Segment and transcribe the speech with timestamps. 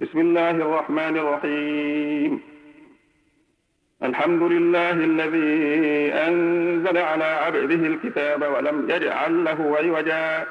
[0.00, 2.40] بسم الله الرحمن الرحيم.
[4.02, 10.46] الحمد لله الذي أنزل على عبده الكتاب ولم يجعل له عوجا.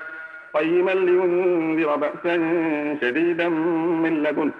[0.54, 2.36] قيما لينذر بأسا
[3.02, 3.50] شديدا
[4.04, 4.52] من لدنه.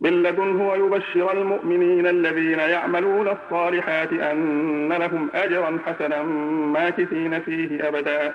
[0.00, 6.22] من لدنه ويبشر المؤمنين الذين يعملون الصالحات أن لهم أجرا حسنا
[6.76, 8.34] ماكثين فيه أبدا.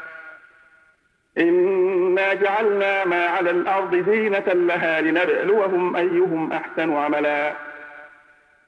[1.37, 7.53] إنا جعلنا ما على الأرض زينة لها لنبلوهم أيهم أحسن عملا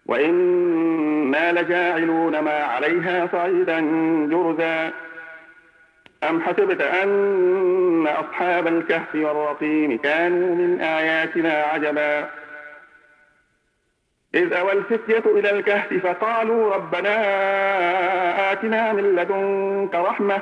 [0.05, 3.80] وإنا لجاعلون ما عليها صعيدا
[4.31, 4.92] جرزا
[6.30, 12.30] أم حسبت أن أصحاب الكهف والرقيم كانوا من آياتنا عجبا
[14.36, 17.14] إذ أوى الفتية إلى الكهف فقالوا ربنا
[18.52, 20.42] آتنا من لدنك رحمة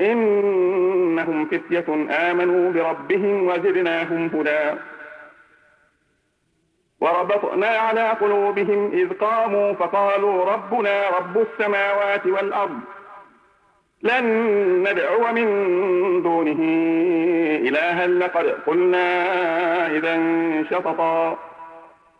[0.00, 4.78] إنهم فتية آمنوا بربهم وزدناهم هدى.
[7.00, 12.80] وربطنا على قلوبهم إذ قاموا فقالوا ربنا رب السماوات والأرض.
[14.02, 14.24] لن
[14.88, 15.46] ندعو من
[16.22, 16.58] دونه
[17.68, 19.06] إلها لقد قلنا
[19.96, 20.18] إذا
[20.70, 21.38] شططا.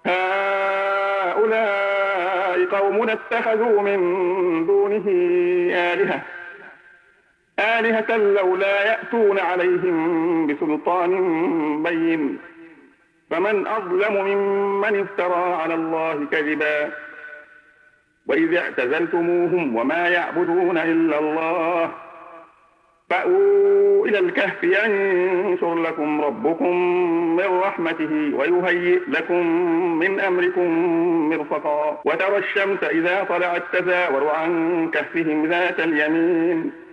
[0.07, 1.59] هؤلاء
[2.65, 4.01] قوم اتخذوا من
[4.67, 5.05] دونه
[5.75, 6.38] آلهة.
[7.59, 12.39] آلهة لولا يأتون عليهم بسلطان بين.
[13.31, 16.91] فمن أظلم ممن افترى على الله كذبا.
[18.27, 21.91] وإذ اعتزلتموهم وما يعبدون إلا الله.
[23.11, 26.77] فأووا إلى الكهف ينشر لكم ربكم
[27.37, 29.47] من رحمته ويهيئ لكم
[29.99, 30.69] من أمركم
[31.29, 32.01] مرفقا.
[32.05, 36.88] وترى الشمس إذا طلعت تزاور عن كهفهم ذات اليمين.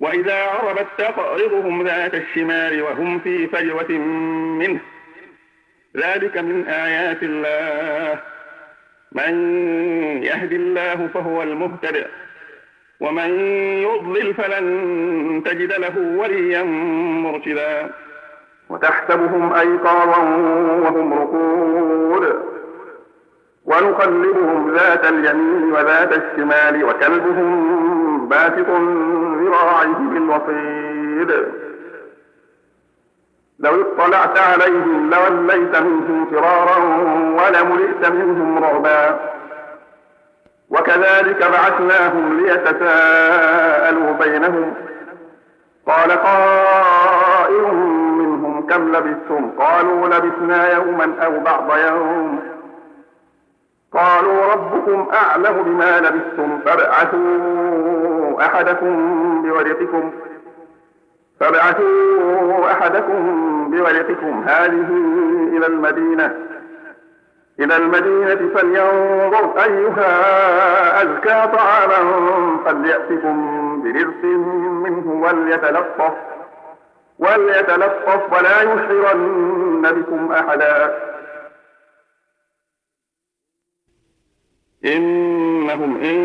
[0.00, 3.90] وإذا عربت تقرضهم ذات الشمال وهم في فجوة
[4.58, 4.80] منه.
[5.96, 8.18] ذلك من آيات الله.
[9.12, 9.34] من
[10.22, 12.06] يهد الله فهو المهتد.
[13.00, 13.40] ومن
[13.82, 16.62] يضلل فلن تجد له وليا
[17.22, 17.90] مرشدا.
[18.70, 20.18] وتحسبهم أيقاظا
[20.78, 22.54] وهم رقود.
[23.64, 27.93] ونقلبهم ذات اليمين وذات الشمال وكلبهم
[28.24, 28.68] باسط
[29.40, 31.46] ذراعيه بالوصيد.
[33.58, 36.78] لو اطلعت عليهم لوليت منهم فرارا
[37.38, 39.20] ولملئت منهم رعبا
[40.70, 44.74] وكذلك بعثناهم ليتساءلوا بينهم.
[45.86, 47.74] قال قائل
[48.18, 52.54] منهم كم لبثتم؟ قالوا لبثنا يوما أو بعض يوم.
[53.94, 57.38] قالوا ربكم أعلم بما لبثتم فابعثوا
[58.40, 60.12] أحدكم بورقكم.
[61.40, 64.44] فابعثوا أحدكم بورقكم.
[64.46, 64.86] هذه
[65.56, 66.36] إلى المدينة.
[67.60, 72.00] إلى المدينة فلينظر أيها أزكى طعاما
[72.64, 74.24] فليأتكم برزق
[74.64, 76.14] منه وليتلطف.
[77.18, 80.94] وليتلطف ولا يشعرن بكم أحدا.
[84.84, 86.16] إنهم إن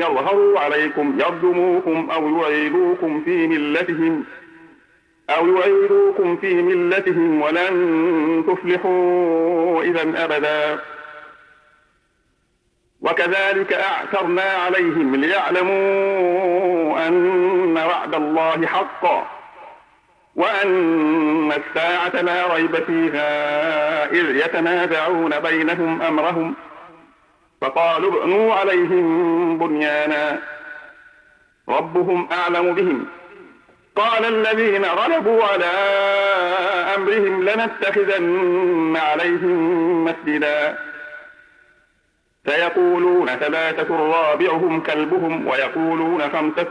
[0.00, 4.24] يظهروا عليكم يرجموكم أو يعيدوكم في ملتهم
[5.30, 10.80] أو يعيدوكم في ملتهم ولن تفلحوا إذا أبدا.
[13.00, 19.30] وكذلك أعثرنا عليهم ليعلموا أن وعد الله حق
[20.36, 26.54] وأن الساعة لا ريب فيها إذ يتنازعون بينهم أمرهم
[27.60, 30.38] فقالوا ابنوا عليهم بنيانا.
[31.68, 33.06] ربهم أعلم بهم.
[33.96, 35.64] قال الذين غلبوا على
[36.96, 40.78] أمرهم لنتخذن عليهم مسجدا.
[42.46, 46.70] سيقولون ثلاثة رابعهم كلبهم ويقولون خمسة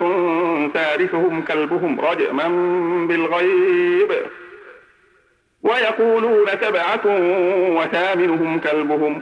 [0.74, 2.48] ثالثهم كلبهم رجما
[3.08, 4.12] بالغيب.
[5.64, 7.02] ويقولون سبعة
[7.78, 9.22] وثامنهم كلبهم.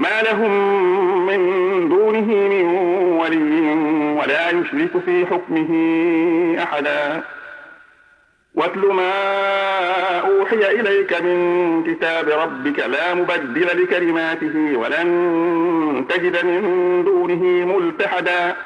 [0.00, 0.52] ما لهم
[1.26, 1.40] من
[1.88, 2.64] دونه من
[3.20, 3.60] ولي
[4.20, 5.72] ولا يشرك في حكمه
[6.62, 7.22] أحدا.
[8.54, 9.12] واتل ما
[10.18, 16.62] أوحي إليك من كتاب ربك لا مبدل لكلماته ولن تجد من
[17.04, 17.42] دونه
[17.76, 18.56] ملتحدا.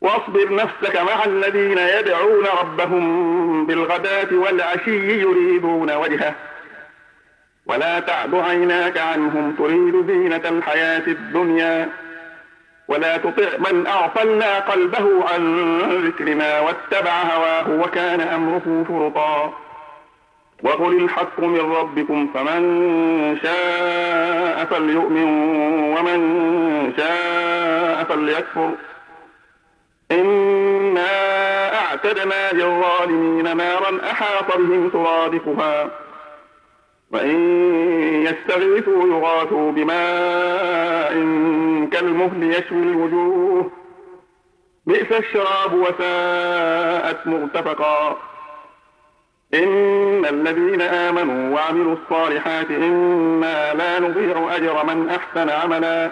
[0.00, 6.34] واصبر نفسك مع الذين يدعون ربهم بالغداة والعشي يريدون وجهه.
[7.66, 11.88] ولا تعد عيناك عنهم تريد زينة الحياة الدنيا.
[12.88, 19.52] ولا تطع من أغفلنا قلبه عن ذكرنا واتبع هواه وكان أمره فرطا.
[20.62, 22.62] وقل الحق من ربكم فمن
[23.42, 25.28] شاء فليؤمن
[25.98, 28.70] ومن شاء فليكفر.
[30.10, 31.06] إنا
[31.74, 35.90] أعتدنا للظالمين نارا أحاط بهم سرادقها.
[37.10, 37.36] وإن
[38.24, 41.12] يستغيثوا يغاثوا بماء
[41.92, 43.70] كالمهل يشوي الوجوه.
[44.86, 48.18] بئس الشراب وساءت مرتفقا.
[49.54, 56.10] إن الذين آمنوا وعملوا الصالحات إنا لا نضيع أجر من أحسن عملا.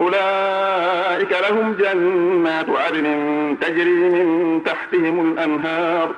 [0.00, 6.14] أولئك لهم جنات عدن تجري من تحتهم الأنهار.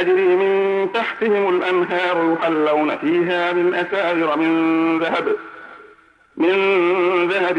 [0.00, 5.36] تجري من تحتهم الأنهار يحلون فيها من أساور من ذهب
[6.36, 6.56] من
[7.28, 7.58] ذهب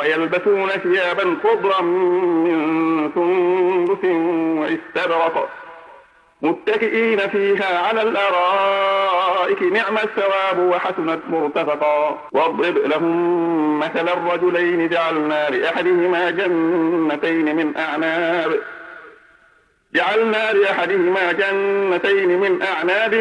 [0.00, 4.04] ويلبسون ثيابا خضرا من سندس
[4.60, 5.48] واستبرق
[6.42, 12.18] متكئين فيها على الأرائك نعم الثواب وحسنت مرتفقا.
[12.32, 18.60] واضرب لهم مثل الرجلين جعلنا لأحدهما جنتين من أعناب.
[19.96, 23.14] جعلنا لأحدهما جنتين من أعناب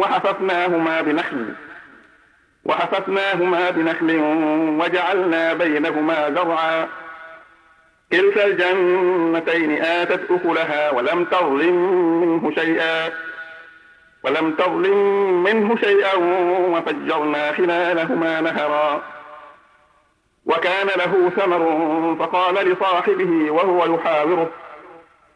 [0.00, 1.54] وحففناهما بنخل
[2.64, 4.16] وحففناهما بنخل
[4.80, 6.88] وجعلنا بينهما زرعا.
[8.12, 11.76] كلتا الجنتين آتت أكلها ولم تظلم
[12.20, 13.12] منه شيئا
[14.22, 14.98] ولم تظلم
[15.42, 16.14] منه شيئا
[16.72, 19.02] وفجرنا خلالهما نهرا.
[20.46, 24.50] وكان له ثمر فقال لصاحبه وهو يحاوره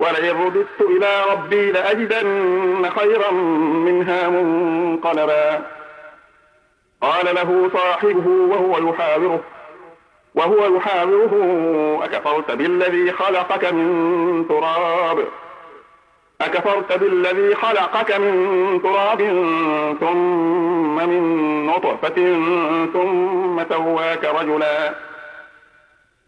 [0.00, 3.30] ولئن رددت إلى ربي لأجدن خيرا
[3.86, 5.62] منها منقلبا.
[7.02, 9.40] قال له صاحبه وهو يحاوره
[10.34, 11.34] وهو يحاوره
[12.04, 15.24] أكفرت بالذي خلقك من تراب؟
[16.40, 19.18] أكفرت بالذي خلقك من تراب
[20.00, 22.14] ثم من نطفة
[22.92, 25.09] ثم سواك رجلا.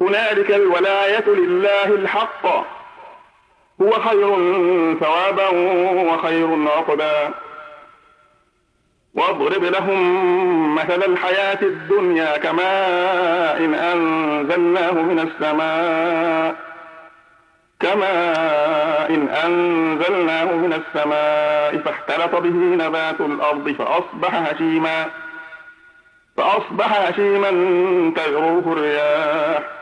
[0.00, 2.46] هنالك الولاية لله الحق.
[3.82, 4.30] هو خير
[5.00, 5.48] ثوابا
[6.12, 7.34] وخير عقبا.
[9.14, 16.56] واضرب لهم مثل الحياة الدنيا كماء إن أنزلناه من السماء.
[17.80, 25.06] كماء إن أنزلناه من السماء فاختلط به نبات الأرض فأصبح هشيما.
[26.36, 27.50] فأصبح هشيما
[28.16, 29.75] تذروه الرياح.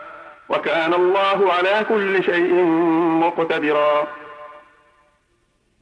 [0.48, 2.54] وكان الله على كل شيء
[3.24, 4.06] مقتدرا.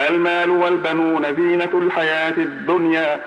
[0.00, 3.20] المال والبنون زينة الحياة الدنيا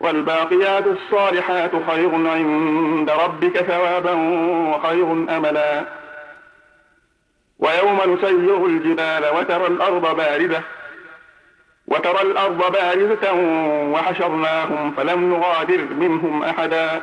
[0.00, 4.12] والباقيات الصالحات خير عند ربك ثوابا
[4.70, 5.84] وخير أملا.
[7.58, 10.62] ويوم نسير الجبال وترى الأرض باردة
[11.86, 13.32] وترى الأرض بارزة
[13.92, 17.02] وحشرناهم فلم نغادر منهم أحدا.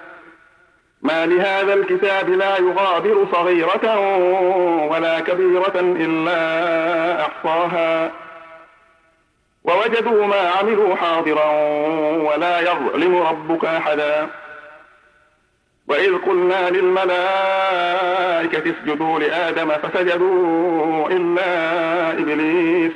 [1.11, 3.99] لهذا الكتاب لا يغادر صغيرة
[4.91, 6.41] ولا كبيرة إلا
[7.21, 8.11] أحصاها.
[9.63, 11.51] ووجدوا ما عملوا حاضرا
[12.17, 14.27] ولا يظلم ربك أحدا.
[15.87, 17.11] وإذ قلنا للملائكة
[18.71, 22.91] اسجدوا لآدم فسجدوا إلا إبليس.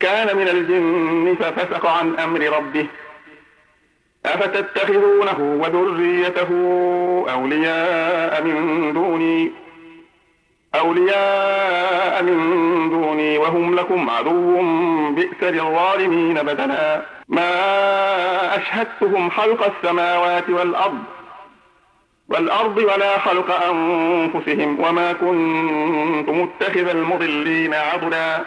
[0.00, 2.86] كان من الجن ففسق عن أمر ربه.
[4.34, 6.50] أفتتخذونه وذريته
[7.32, 9.52] أولياء من دوني؟
[10.74, 14.62] أولياء من دوني وهم لكم عدو
[15.10, 17.02] بئس للظالمين بدلا.
[17.28, 17.50] ما
[18.56, 20.98] أشهدتهم خلق السماوات والأرض
[22.28, 28.44] والأرض ولا خلق أنفسهم وما كنت متخذ المضلين عضدا.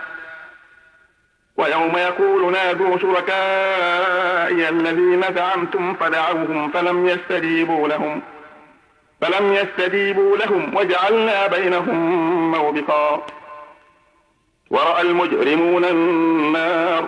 [1.61, 8.21] ويوم يقول نادوا شركائي الذين زعمتم فدعوهم فلم يستجيبوا لهم
[9.21, 13.25] فلم يستجيبوا لهم وجعلنا بينهم موبقا.
[14.69, 17.07] ورأى المجرمون النار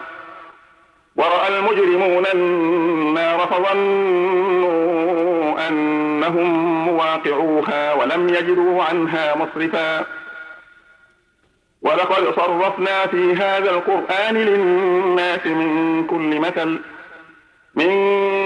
[1.15, 4.87] ورأى المجرمون النار فظنوا
[5.67, 10.05] أنهم مواقعوها ولم يجدوا عنها مصرفا.
[11.83, 16.79] ولقد صرفنا في هذا القرآن للناس من كل مثل
[17.75, 17.89] من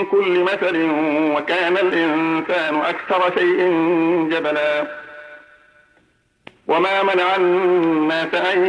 [0.05, 0.89] كل مثل
[1.35, 3.59] وكان الإنسان أكثر شيء
[4.31, 4.87] جبلا.
[6.67, 8.65] وما منع الناس أن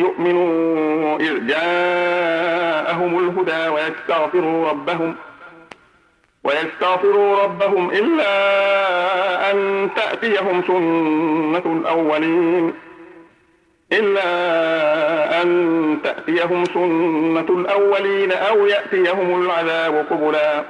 [0.00, 5.16] يؤمنوا إذ جاءهم الهدى ويستغفروا ربهم
[6.44, 8.30] ويستغفروا ربهم إلا
[9.50, 12.81] أن تأتيهم سنة الأولين.
[13.92, 20.64] إلا أن تأتيهم سنة الأولين أو يأتيهم العذاب قبلا.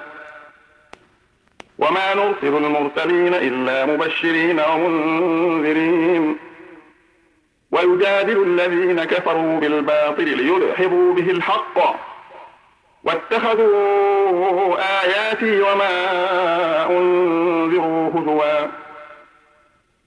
[1.78, 6.36] وما نرسل المرسلين إلا مبشرين ومنذرين.
[7.70, 11.96] ويجادل الذين كفروا بالباطل ليدحضوا به الحق.
[13.04, 16.06] واتخذوا آياتي وما
[16.90, 18.81] أنذروا هزوا.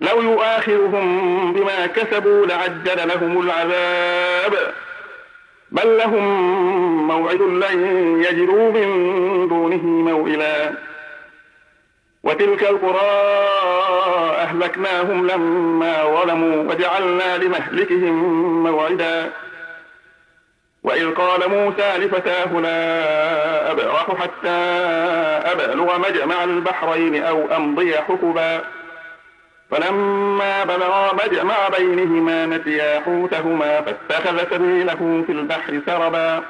[0.00, 4.72] لو يؤاخذهم بما كسبوا لعجل لهم العذاب.
[5.70, 6.26] بل لهم
[7.08, 7.78] موعد لن
[8.22, 10.72] يجدوا من دونه موئلا.
[12.22, 13.46] وتلك القرى
[14.36, 18.14] أهلكناهم لما ظلموا وجعلنا لمهلكهم
[18.62, 19.32] موعدا.
[20.82, 24.48] وإذ قال موسى لفتاه لا أبرح حتى
[25.52, 28.64] أبلغ مجمع البحرين أو أمضي حقبا
[29.70, 36.42] فلما بلغا مجمع بينهما نسيا حوتهما فاتخذ سبيله في البحر سربا.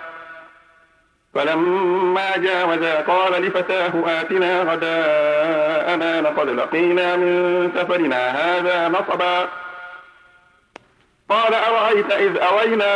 [1.34, 9.48] فلما جاوزا قال لفتاه آتنا غداءنا لقد لقينا من سفرنا هذا نصبا.
[11.30, 12.94] قال أرأيت إذ أوينا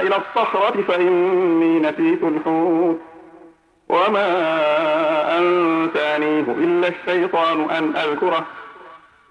[0.00, 3.00] إلى الصخرة فإني نسيت الحوت.
[3.88, 4.28] وما
[5.38, 8.46] أنسانيه إلا الشيطان أن أذكره.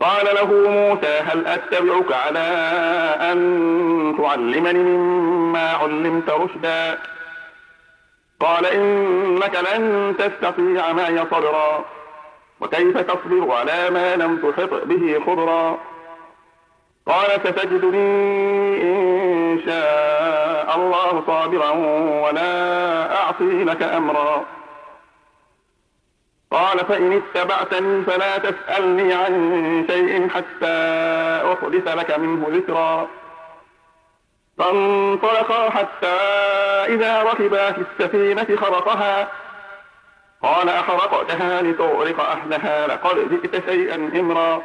[0.00, 2.48] قال له موسى هل أتبعك على
[3.32, 6.98] أن تعلمني مما علمت رشدا؟
[8.40, 11.84] قال إنك لن تستطيع معي صبرا
[12.60, 15.78] وكيف تصبر على ما لم تحط به خبرا؟
[17.06, 21.70] قال ستجدني إن شاء الله صابرا
[22.22, 24.44] ولا أعصي لك أمرا.
[26.50, 30.76] قال فإن اتبعتني فلا تسألني عن شيء حتى
[31.52, 33.08] أحدث لك منه ذكرا.
[34.58, 36.16] فانطلقا حتى
[36.88, 39.28] إذا ركبا في السفينة خرقها.
[40.42, 44.62] قال أخرقتها لتغرق أهلها لقد جئت شيئا إمرا.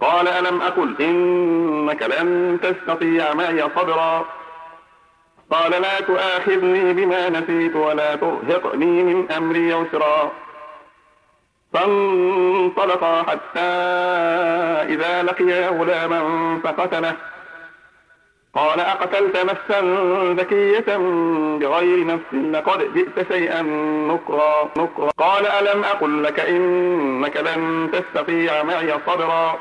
[0.00, 4.24] قال ألم أقل إنك لن تستطيع معي صبرا.
[5.50, 10.30] قال لا تؤاخذني بما نسيت ولا ترهقني من أمري عسرا.
[11.72, 13.60] فانطلقا حتى
[14.94, 17.16] إذا لقيا غلاما فقتله.
[18.54, 19.80] قال أقتلت نفسا
[20.38, 20.96] ذكية
[21.60, 23.62] بغير نفس لقد جئت شيئا
[24.08, 25.10] نكرا نكرا.
[25.18, 29.58] قال ألم أقل لك إنك لن تستطيع معي صبرا؟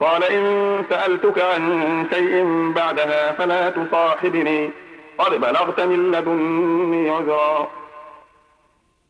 [0.00, 2.44] قال إن سألتك عن شيء
[2.76, 4.70] بعدها فلا تصاحبني
[5.18, 7.68] قد بلغت من لدني عذرا.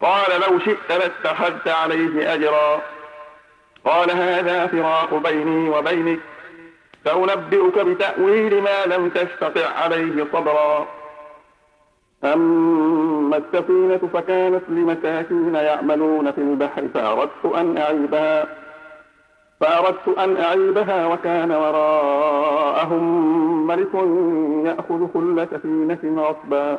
[0.00, 2.80] قال لو شئت لاتخذت عليه أجرا.
[3.84, 6.20] قال هذا فراق بيني وبينك.
[7.04, 10.86] سأنبئك بتأويل ما لم تستطع عليه صبرا.
[12.24, 18.46] أما السفينة فكانت لمساكين يعملون في البحر فأردت أن أعيبها.
[19.60, 23.04] فأردت أن أعيبها وكان وراءهم
[23.66, 23.94] ملك
[24.66, 26.78] يأخذ كل سفينة غصبا.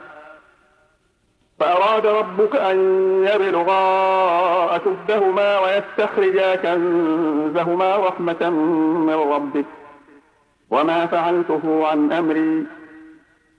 [1.61, 2.77] فأراد ربك أن
[3.33, 3.81] يبلغا
[4.75, 8.49] أشدهما ويستخرجا كنزهما رحمة
[9.07, 9.65] من ربك.
[10.69, 12.65] وما فعلته عن أمري.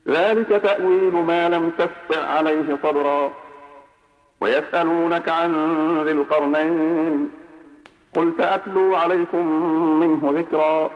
[0.08, 3.32] ذلك تأويل ما لم تستع عليه صبرا.
[4.40, 5.52] ويسألونك عن
[6.04, 7.30] ذي القرنين.
[8.16, 9.46] قل سأتلو عليكم
[10.00, 10.90] منه ذكرا.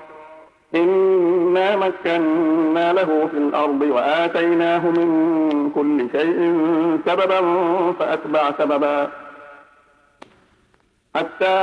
[0.77, 6.57] إنا مكنا له في الأرض وآتيناه من كل شيء
[7.07, 7.41] سببا
[7.93, 9.09] فأتبع سببا
[11.17, 11.55] حتى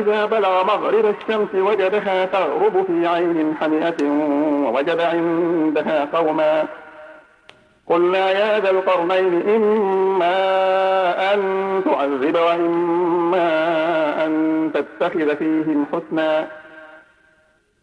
[0.00, 4.02] إذا بلغ مغرب الشمس وجدها تغرب في عين حمئة
[4.66, 6.64] ووجد عندها قوما
[7.86, 10.34] قلنا يا ذا القرنين إما
[11.34, 11.40] أن
[11.84, 13.48] تعذب وإما
[14.26, 16.48] أن تتخذ فيهم حسنا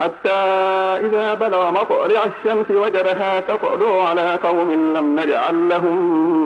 [0.00, 0.32] حتى
[1.06, 5.98] إذا بلغ مطلع الشمس وجدها تطلع على قوم لم نجعل لهم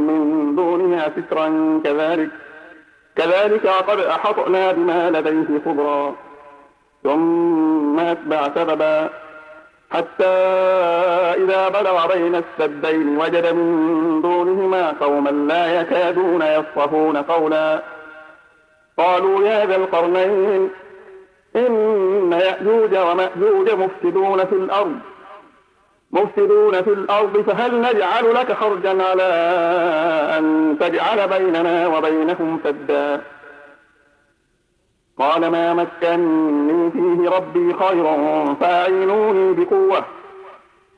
[0.07, 1.81] من دونها سترا.
[1.85, 2.31] كذلك
[3.17, 6.15] كذلك قد أحطنا بما لديه خبرا.
[7.03, 9.11] ثم أتبع سببا.
[9.91, 10.35] حتى
[11.45, 17.83] إذا بلغ بين السدين وجد من دونهما قوما لا يكادون يفقهون قولا.
[18.99, 20.71] قالوا يا ذا القرنين
[21.57, 24.99] إن يأجوج ومأجوج مفسدون في الأرض
[26.11, 29.23] مفسدون في الأرض فهل نجعل لك خرجا على
[30.39, 33.23] أن تجعل بيننا وبينهم سدا؟
[35.19, 38.05] قال ما مكني فيه ربي خير
[38.61, 40.05] فأعينوني بقوة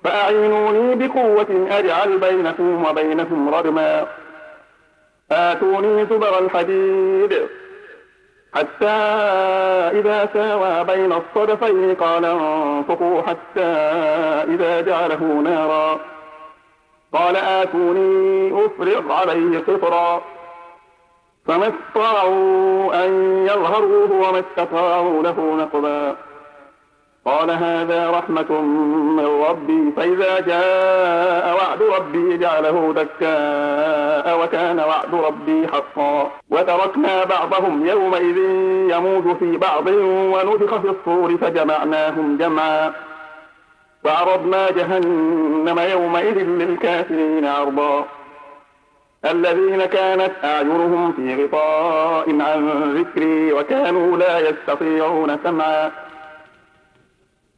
[0.04, 4.06] فأعينوني بقوة أجعل بينكم وبينهم ردما
[5.30, 7.48] آتوني زبر الحديد.
[8.56, 8.86] حتى
[9.98, 13.66] إذا ساوى بين الصدفين قال انفقوا حتى
[14.54, 16.00] إذا جعله نارا.
[17.12, 20.22] قال آتوني أفرغ عليه قطرا.
[21.46, 26.16] فما استطاعوا أن يظهروه وما استطاعوا له نقبا.
[27.26, 28.60] قال هذا رحمة
[29.16, 36.30] من ربي فإذا جاء وعد ربي جعله دكاء وكان وعد ربي حقا.
[36.50, 38.36] وتركنا بعضهم يومئذ
[38.90, 42.92] يموج في بعض ونفخ في الصور فجمعناهم جمعا.
[44.04, 48.04] وعرضنا جهنم يومئذ للكافرين عرضا.
[49.24, 56.05] الذين كانت أعينهم في غطاء عن ذكري وكانوا لا يستطيعون سمعا.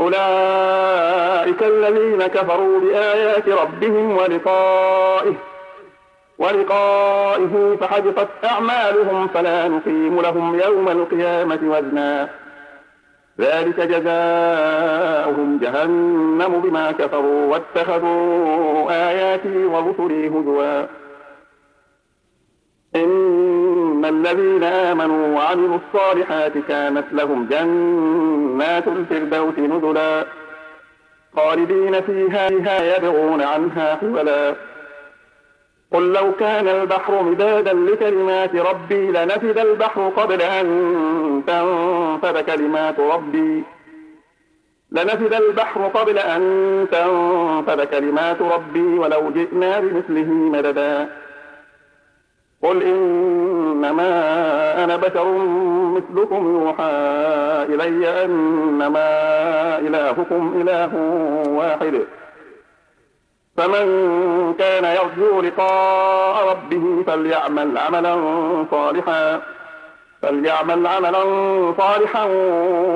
[0.00, 5.34] أولئك الذين كفروا بآيات ربهم ولقائه
[6.38, 12.28] ولقائه فحبطت أعمالهم فلا نقيم لهم يوم القيامة وزنا.
[13.40, 20.86] ذلك جزاؤهم جهنم بما كفروا واتخذوا آياتي ورسلي هزوا.
[22.96, 30.24] إن الذين آمنوا وعملوا الصالحات كانت لهم جنات الفردوس نزلا.
[31.36, 34.54] خالدين فيها يبغون عنها حولا
[35.92, 40.66] قل لو كان البحر مدادا لكلمات ربي لنفد البحر قبل أن
[41.46, 43.64] تنفد كلمات ربي.
[44.90, 46.42] لنفد البحر قبل أن
[46.92, 51.08] تنفد كلمات ربي ولو جئنا بمثله مددا.
[52.62, 54.10] قل إنما
[54.84, 55.24] أنا بشر
[55.98, 56.90] مثلكم يوحى
[57.68, 59.08] إلي أنما
[59.78, 60.94] إلهكم إله
[61.48, 62.00] واحد.
[63.56, 63.84] فمن
[64.58, 68.16] كان يرجو لقاء ربه فليعمل عملا
[68.70, 69.40] صالحا
[70.22, 71.22] فليعمل عملا
[71.78, 72.24] صالحا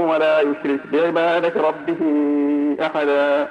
[0.09, 2.01] ولا يشرك بعبادة ربه
[2.87, 3.49] أحدا.